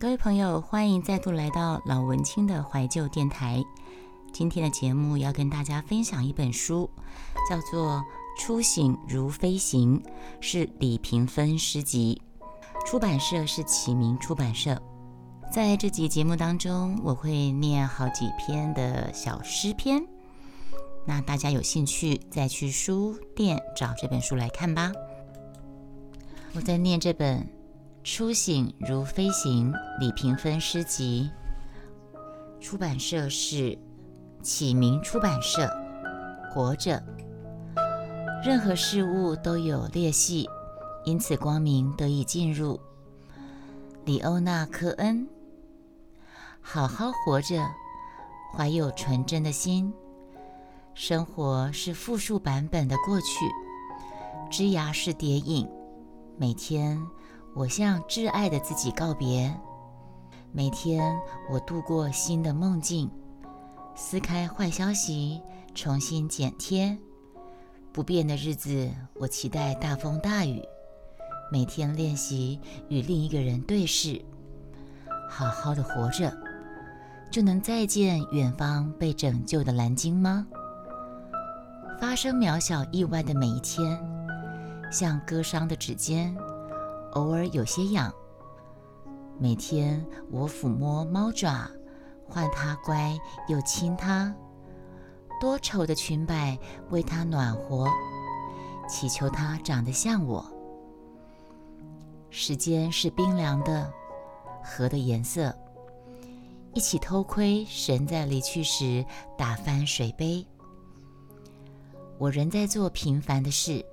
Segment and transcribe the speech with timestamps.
[0.00, 3.62] 各位朋友，欢迎再度来到老文青的怀旧电台。
[4.32, 6.88] 今天的节目要跟大家分享一本书，
[7.50, 7.96] 叫做
[8.38, 10.02] 《初醒如飞行》，
[10.40, 12.22] 是李平芬诗集，
[12.86, 14.80] 出版社是启明出版社。
[15.52, 20.02] 在这集节目当中，我会念好几篇的小诗篇，
[21.06, 24.90] 那大家有兴趣再去书店找这本书来看吧。
[26.54, 27.59] 我在念这本。
[28.02, 31.30] 初醒如飞行，李平芬诗集，
[32.58, 33.78] 出版社是
[34.42, 35.68] 启明出版社。
[36.50, 37.00] 活着，
[38.42, 40.48] 任何事物都有裂隙，
[41.04, 42.80] 因此光明得以进入。
[44.06, 45.28] 李欧娜·科恩，
[46.60, 47.62] 好好活着，
[48.54, 49.92] 怀有纯真的心。
[50.94, 53.44] 生活是复数版本的过去，
[54.50, 55.68] 枝芽是蝶影，
[56.38, 56.98] 每天。
[57.54, 59.52] 我向挚爱的自己告别。
[60.52, 61.16] 每天，
[61.50, 63.10] 我度过新的梦境，
[63.94, 65.40] 撕开坏消息，
[65.74, 66.96] 重新剪贴。
[67.92, 70.62] 不变的日子，我期待大风大雨。
[71.52, 74.24] 每天练习与另一个人对视，
[75.28, 76.32] 好好的活着，
[77.32, 80.46] 就能再见远方被拯救的蓝鲸吗？
[82.00, 83.98] 发生渺小意外的每一天，
[84.90, 86.36] 像割伤的指尖。
[87.12, 88.12] 偶尔有些痒。
[89.38, 91.70] 每天我抚摸猫爪，
[92.28, 94.34] 唤它乖，又亲它。
[95.40, 96.58] 多丑的裙摆
[96.90, 97.88] 为它暖和，
[98.88, 100.44] 祈求它长得像我。
[102.28, 103.90] 时间是冰凉的，
[104.62, 105.54] 河的颜色。
[106.74, 109.04] 一起偷窥神在离去时
[109.36, 110.46] 打翻水杯。
[112.18, 113.84] 我仍在做平凡的事。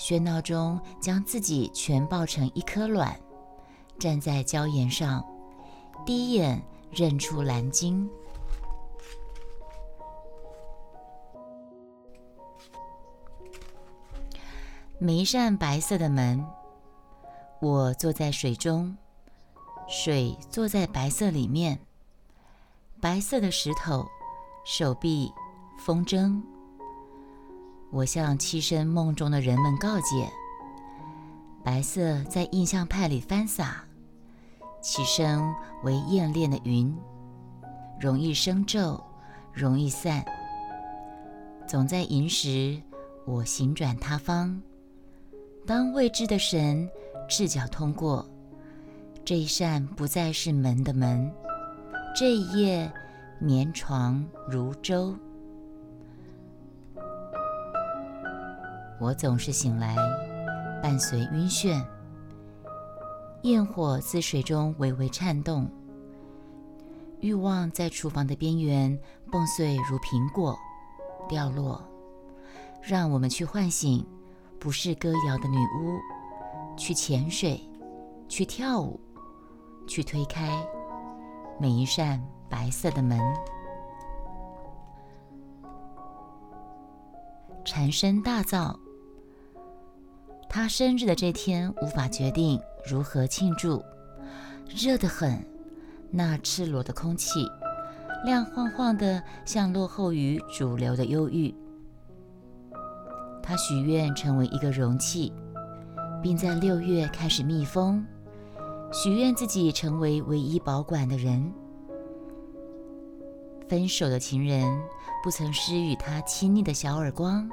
[0.00, 3.14] 喧闹中，将自己全抱成一颗卵，
[3.98, 5.22] 站在礁岩上，
[6.06, 8.08] 第一眼认出蓝鲸。
[14.98, 16.42] 每一扇白色的门，
[17.60, 18.96] 我坐在水中，
[19.86, 21.78] 水坐在白色里面，
[23.02, 24.08] 白色的石头，
[24.64, 25.30] 手臂，
[25.78, 26.42] 风筝。
[27.92, 30.30] 我向栖身梦中的人们告诫：
[31.64, 33.84] 白色在印象派里翻洒，
[34.80, 35.42] 起身
[35.82, 36.96] 为艳恋的云，
[38.00, 39.02] 容易生皱，
[39.52, 40.24] 容易散。
[41.66, 42.80] 总在寅时，
[43.26, 44.60] 我行转他方。
[45.66, 46.88] 当未知的神
[47.28, 48.24] 赤脚通过
[49.24, 51.28] 这一扇，不再是门的门。
[52.16, 52.90] 这一夜，
[53.40, 55.14] 绵床如舟。
[59.00, 59.96] 我总是醒来，
[60.82, 61.82] 伴随晕眩，
[63.40, 65.66] 焰火自水中微微颤动，
[67.20, 68.98] 欲望在厨房的边缘
[69.32, 70.54] 蹦碎如苹果
[71.26, 71.82] 掉落。
[72.82, 74.06] 让我们去唤醒
[74.58, 75.98] 不是歌谣的女巫，
[76.76, 77.58] 去潜水，
[78.28, 79.00] 去跳舞，
[79.88, 80.62] 去推开
[81.58, 83.18] 每一扇白色的门。
[87.64, 88.78] 蝉声大噪。
[90.52, 93.80] 他生日的这天，无法决定如何庆祝。
[94.68, 95.46] 热得很，
[96.10, 97.48] 那赤裸的空气，
[98.24, 101.54] 亮晃晃的，像落后于主流的忧郁。
[103.40, 105.32] 他许愿成为一个容器，
[106.20, 108.04] 并在六月开始密封。
[108.92, 111.52] 许愿自己成为唯一保管的人。
[113.68, 114.66] 分手的情人
[115.22, 117.48] 不曾施予他亲昵的小耳光。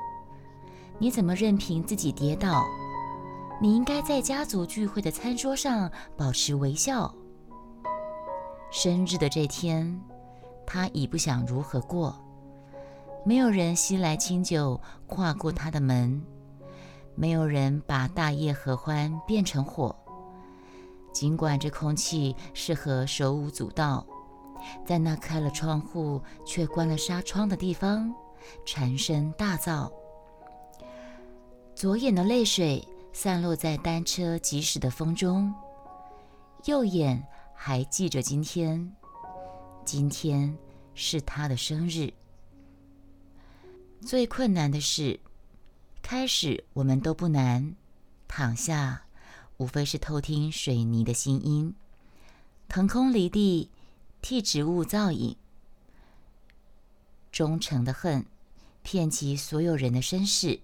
[0.98, 2.64] 你怎么任凭自己跌倒？
[3.60, 7.12] 你应该在家族聚会的餐桌上保持微笑。
[8.70, 10.00] 生日的这天，
[10.66, 12.16] 他已不想如何过。
[13.26, 16.22] 没有人吸来清酒，跨过他的门；
[17.16, 19.96] 没有人把大叶合欢变成火。
[21.12, 24.06] 尽管这空气适合手舞足蹈，
[24.86, 28.14] 在那开了窗户却关了纱窗的地方，
[28.66, 29.92] 蝉声大噪。
[31.74, 32.88] 左眼的泪水。
[33.20, 35.52] 散落在单车疾驶的风中，
[36.66, 38.96] 右眼还记着今天。
[39.84, 40.56] 今天
[40.94, 42.14] 是他的生日。
[44.02, 45.20] 最困难的是，
[46.04, 47.76] 开始我们都不难，
[48.28, 49.02] 躺下
[49.58, 51.74] 无非是偷听水泥的心音，
[52.70, 53.72] 腾空离地，
[54.22, 55.36] 替植物造影。
[57.32, 58.28] 忠诚的恨，
[58.84, 60.60] 骗及所有人的身世。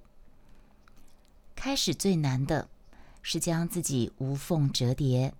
[1.63, 2.67] 开始最难的
[3.21, 5.33] 是将自己无缝折叠，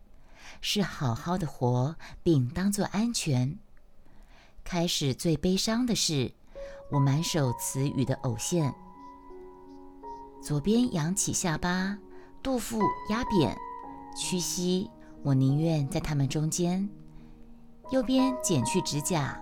[0.61, 3.59] 是好好的活，并当作安全。
[4.63, 6.31] 开始最悲伤的是，
[6.89, 8.73] 我满手词语的偶现。
[10.41, 11.97] 左边扬起下巴，
[12.41, 12.79] 肚腹
[13.09, 13.53] 压扁，
[14.15, 14.89] 屈膝，
[15.23, 16.89] 我宁愿在他们中间。
[17.91, 19.37] 右边剪去指甲，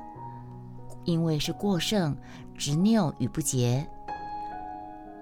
[1.03, 2.17] 因为是过剩，
[2.57, 3.87] 执拗与不洁。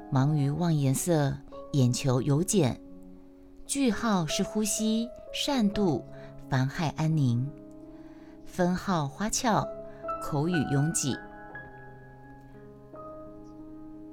[0.10, 1.38] 忙于望颜色，
[1.74, 2.80] 眼球有茧。
[3.68, 6.04] 句号是呼吸，善度，
[6.50, 7.48] 妨害安宁。
[8.46, 9.68] 分号花俏，
[10.24, 11.16] 口语拥挤。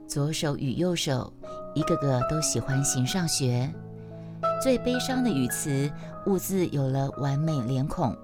[0.06, 1.32] 左手与右手，
[1.74, 3.72] 一个个都喜欢行上学。
[4.62, 5.90] 最悲伤的语词，
[6.26, 8.14] 兀自有了完美脸孔。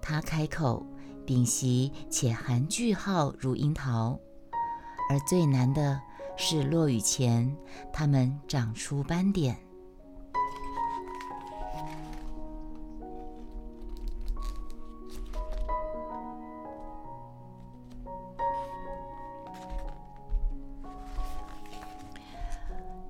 [0.00, 0.86] 他开口，
[1.26, 4.16] 屏息且含句号如樱桃。
[5.10, 6.00] 而最难的
[6.36, 7.54] 是落雨前，
[7.92, 9.56] 它们长出斑点。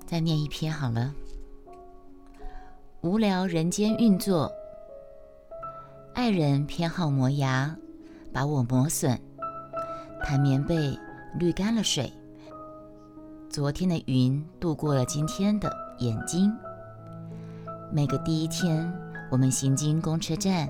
[0.05, 1.13] 再念一篇好了。
[2.99, 4.51] 无聊人间运作，
[6.13, 7.73] 爱人偏好磨牙，
[8.33, 9.19] 把我磨损。
[10.21, 10.99] 弹棉被，
[11.39, 12.11] 滤干了水。
[13.51, 16.57] 昨天的云度过了今天的眼睛。
[17.91, 18.89] 每个第一天，
[19.29, 20.69] 我们行经公车站，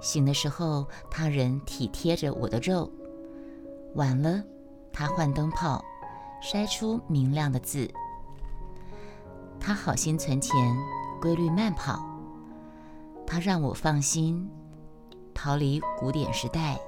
[0.00, 2.90] 醒的时候，他人体贴着我的肉。
[3.96, 4.42] 晚了，
[4.94, 5.84] 他换灯泡，
[6.42, 7.86] 筛出明亮的字。
[9.60, 10.54] 他好心存钱，
[11.20, 12.02] 规律慢跑。
[13.26, 14.48] 他让我放心，
[15.34, 16.80] 逃离古典时代。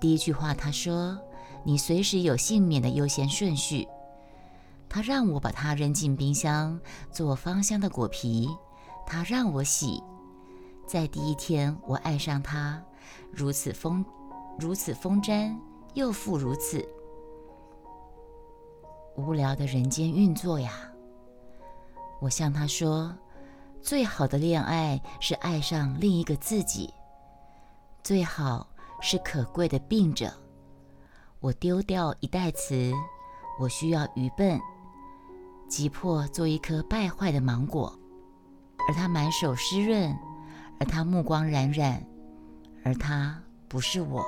[0.00, 1.16] 第一句话，他说
[1.64, 3.86] ：“你随时有幸免的优先顺序。”
[4.88, 6.78] 他让我把它扔进冰箱
[7.10, 8.48] 做芳香的果皮。
[9.06, 10.02] 他让我洗。
[10.86, 12.82] 在第一天，我爱上他，
[13.30, 14.04] 如此风，
[14.58, 15.58] 如此风沾，
[15.94, 16.86] 又复如此
[19.16, 20.72] 无聊的人间运作呀。
[22.20, 23.16] 我向他说
[23.80, 26.92] ：“最好的恋爱是爱上另一个自己，
[28.02, 28.66] 最好
[29.00, 30.32] 是可贵的病者。
[31.42, 32.92] 我丢掉一代词，
[33.58, 34.60] 我需要愚笨，
[35.68, 37.92] 急迫做一颗败坏的芒果。
[38.88, 40.16] 而他满手湿润，
[40.78, 42.00] 而他目光冉冉，
[42.84, 44.24] 而他不是我。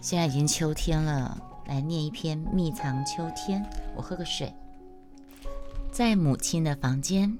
[0.00, 3.62] 现在已经秋天了，来念一篇《密藏秋天》。
[3.94, 4.50] 我喝个水。”
[5.92, 7.38] 在母亲的房间。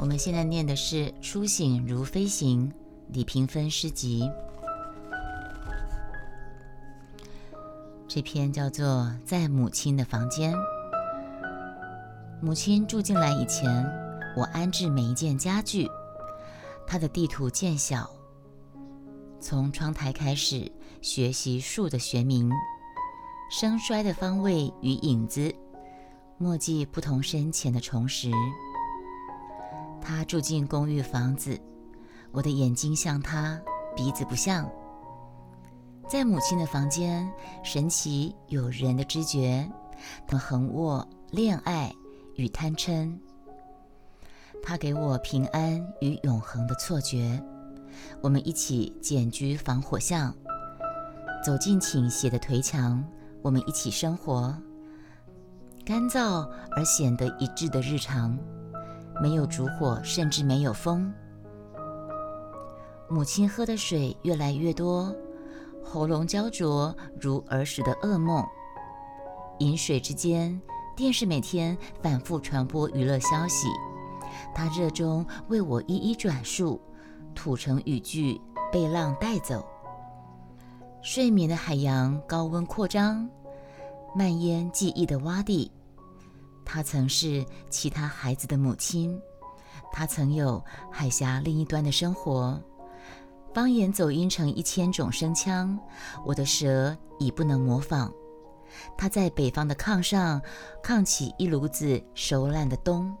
[0.00, 2.68] 我们现在念的是《初醒如飞行》
[3.12, 4.28] 李平芬诗集，
[8.08, 8.86] 这篇叫做
[9.22, 10.54] 《在母亲的房间》。
[12.40, 13.84] 母亲住进来以前，
[14.34, 15.86] 我安置每一件家具。
[16.86, 18.08] 她的地图渐小，
[19.38, 20.72] 从窗台开始
[21.02, 22.50] 学习树的学名、
[23.50, 25.54] 生衰的方位与影子。
[26.38, 28.30] 墨迹不同深浅的重拾。
[30.00, 31.60] 他住进公寓房子，
[32.30, 33.60] 我的眼睛像她，
[33.94, 34.66] 鼻子不像。
[36.08, 37.30] 在母亲的房间，
[37.62, 39.70] 神奇有人的知觉，
[40.26, 41.94] 他横卧恋爱
[42.36, 43.14] 与贪嗔。
[44.62, 47.38] 他给我平安与永恒的错觉。
[48.22, 50.34] 我们一起简居防火巷，
[51.44, 53.04] 走进倾斜的颓墙，
[53.42, 54.56] 我们一起生活。
[55.84, 58.34] 干燥而显得一致的日常，
[59.20, 61.12] 没有烛火，甚至没有风。
[63.10, 65.14] 母亲喝的水越来越多，
[65.84, 68.44] 喉咙焦灼如儿时的噩梦。
[69.58, 70.60] 饮水之间，
[70.96, 73.68] 电视每天反复传播娱乐消息，
[74.54, 76.80] 他热衷为我一一转述，
[77.34, 78.40] 吐成语句
[78.72, 79.66] 被浪带走。
[81.02, 83.28] 睡眠的海洋高温扩张，
[84.14, 85.70] 蔓延记忆的洼地。
[86.64, 89.18] 她曾是其他孩子的母亲，
[89.90, 92.60] 她曾有海峡另一端的生活。
[93.58, 95.76] 方言走音成一千种声腔，
[96.24, 98.14] 我的舌已不能模仿。
[98.96, 100.40] 她在北方的炕上
[100.80, 103.12] 炕起一炉子熟烂的冬。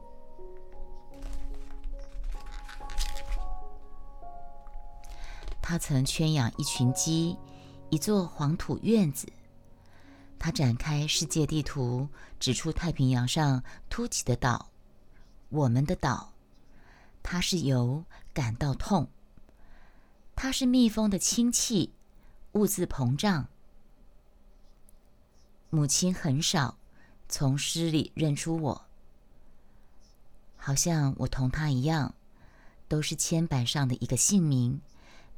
[5.60, 7.36] 他曾圈养一群鸡，
[7.90, 9.26] 一座黄土院子。
[10.38, 14.68] 他展开世界地图，指出太平洋上凸起的岛，
[15.48, 16.32] 我们的岛。
[17.24, 19.04] 他是由感到痛。
[20.40, 21.92] 他是蜜蜂的亲戚，
[22.52, 23.48] 兀自膨胀。
[25.68, 26.78] 母亲很少
[27.28, 28.84] 从诗里认出我。
[30.56, 32.14] 好像我同他一样，
[32.86, 34.80] 都是铅板上的一个姓名，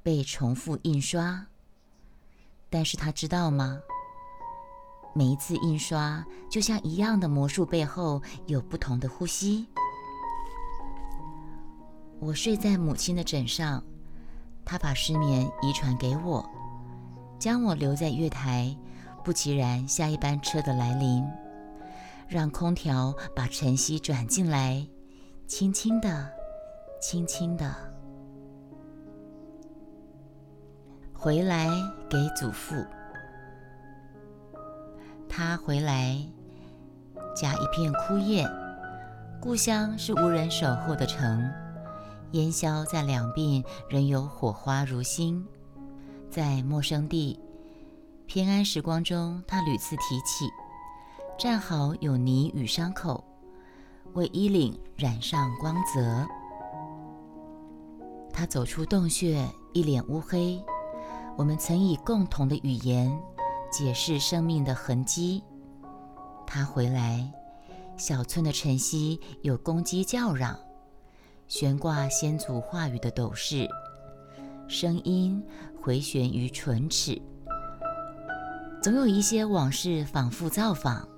[0.03, 1.47] 被重复印刷。
[2.69, 3.81] 但是他知道吗？
[5.15, 9.67] 每一次印刷，就像一样的魔术背后有不同的呼吸。
[12.19, 13.83] 我睡在母亲的枕上，
[14.71, 16.49] 他把失眠遗传给我，
[17.41, 18.73] 将我留在月台，
[19.25, 21.27] 不期然下一班车的来临，
[22.29, 24.87] 让空调把晨曦转进来，
[25.49, 26.31] 轻轻的，
[27.03, 27.75] 轻轻的，
[31.13, 31.69] 回来
[32.09, 32.77] 给祖父。
[35.29, 36.17] 他回来，
[37.35, 38.49] 家一片枯叶，
[39.41, 41.51] 故乡是无人守候的城。
[42.33, 45.45] 烟消在两鬓，仍有火花如新。
[46.31, 47.39] 在陌生地，
[48.27, 50.49] 偏安时光中，他屡次提起，
[51.37, 53.25] 站好有泥与伤口，
[54.13, 56.27] 为衣领染上光泽。
[58.33, 60.63] 他走出洞穴，一脸乌黑。
[61.37, 63.11] 我们曾以共同的语言
[63.73, 65.43] 解释生命的痕迹。
[66.47, 67.29] 他回来，
[67.97, 70.57] 小村的晨曦有公鸡叫嚷。
[71.51, 73.69] 悬挂先祖话语的斗室，
[74.69, 75.45] 声音
[75.83, 77.21] 回旋于唇齿。
[78.81, 81.09] 总有一些往事反复造访。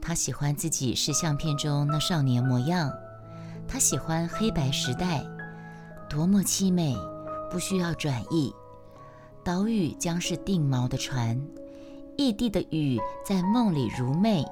[0.00, 2.92] 他喜欢自己是相片中那少年模样。
[3.66, 5.26] 他喜欢黑白时代，
[6.08, 6.96] 多么凄美，
[7.50, 8.54] 不需要转译。
[9.42, 11.44] 岛屿将是定锚的船，
[12.16, 14.44] 异地的雨在梦里如魅。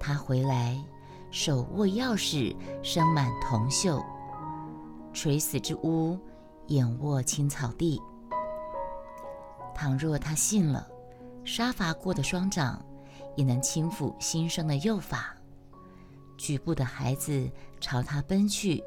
[0.00, 0.82] 他回来，
[1.30, 4.02] 手握钥匙，生满铜锈。
[5.14, 6.18] 垂死之屋，
[6.66, 7.98] 眼卧青草地。
[9.74, 10.86] 倘若他信了，
[11.44, 12.84] 杀伐过的双掌
[13.36, 15.34] 也能轻抚新生的幼发。
[16.36, 17.48] 举步的孩子
[17.80, 18.82] 朝他奔去，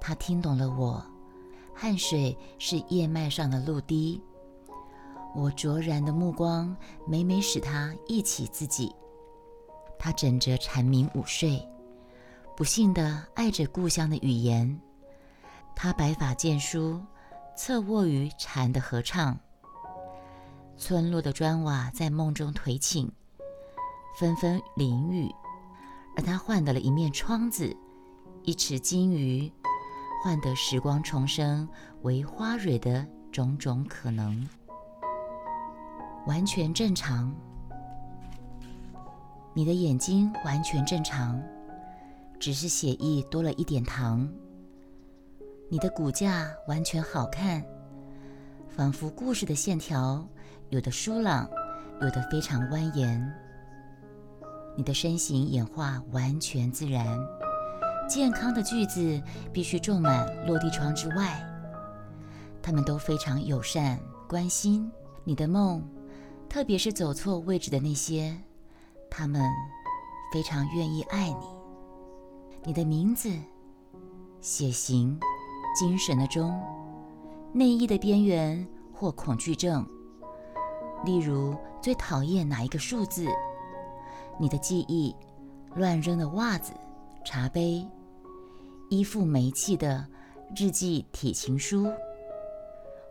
[0.00, 1.04] 他听懂了我。
[1.74, 4.20] 汗水是叶脉上的露滴，
[5.36, 6.74] 我卓然的目光
[7.06, 8.92] 每每使他忆起自己。
[9.98, 11.64] 他枕着蝉鸣午睡，
[12.56, 14.80] 不幸的爱着故乡的语言。
[15.80, 17.00] 他白发见书，
[17.54, 19.38] 侧卧于蝉的合唱。
[20.76, 23.08] 村落的砖瓦在梦中颓倾，
[24.18, 25.32] 纷纷淋雨，
[26.16, 27.76] 而他换得了一面窗子，
[28.42, 29.52] 一池金鱼，
[30.20, 31.68] 换得时光重生
[32.02, 34.48] 为花蕊的种种可能，
[36.26, 37.32] 完全正常。
[39.54, 41.40] 你的眼睛完全正常，
[42.40, 44.28] 只是血液多了一点糖。
[45.70, 47.62] 你的骨架完全好看，
[48.70, 50.26] 仿佛故事的线条，
[50.70, 51.46] 有的疏朗，
[52.00, 53.22] 有的非常蜿蜒。
[54.74, 57.06] 你的身形演化完全自然，
[58.08, 59.20] 健康的句子
[59.52, 61.38] 必须种满落地窗之外。
[62.62, 64.90] 他们都非常友善、关心
[65.22, 65.86] 你的梦，
[66.48, 68.34] 特别是走错位置的那些，
[69.10, 69.42] 他们
[70.32, 71.46] 非常愿意爱你。
[72.64, 73.30] 你的名字，
[74.40, 75.20] 血型。
[75.74, 76.60] 精神的钟，
[77.52, 79.86] 内衣的边缘或恐惧症，
[81.04, 83.26] 例如最讨厌哪一个数字？
[84.38, 85.14] 你的记忆，
[85.74, 86.72] 乱扔的袜子、
[87.24, 87.86] 茶杯，
[88.88, 90.06] 依附煤气的
[90.56, 91.92] 日记、铁情书，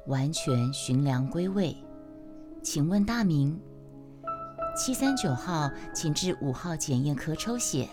[0.08, 1.76] 完全寻良归位。
[2.64, 3.58] 请问大名？
[4.76, 7.88] 七三九号，请至五号检验科抽血。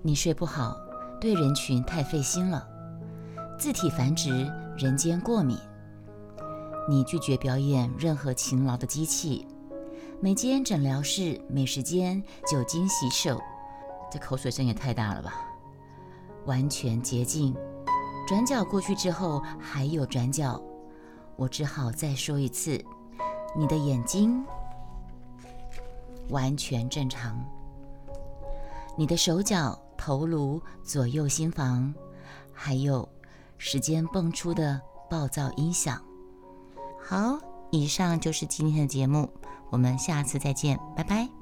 [0.00, 0.76] 你睡不好，
[1.20, 2.66] 对人群太费心了。
[3.62, 5.56] 自体繁殖，人间过敏。
[6.88, 9.46] 你拒绝表演任何勤劳的机器。
[10.20, 13.40] 每间诊疗室每时间酒精洗手。
[14.10, 15.46] 这口水声也太大了吧！
[16.44, 17.54] 完全洁净。
[18.26, 20.60] 转角过去之后还有转角，
[21.36, 22.84] 我只好再说一次：
[23.56, 24.44] 你的眼睛
[26.30, 27.40] 完全正常。
[28.96, 31.94] 你的手脚、头颅、左右心房，
[32.52, 33.08] 还有。
[33.64, 36.02] 时间蹦出的暴躁音响。
[37.00, 37.38] 好，
[37.70, 39.30] 以上就是今天的节目，
[39.70, 41.41] 我们下次再见，拜拜。